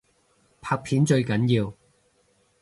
[0.61, 1.71] 拍片最緊要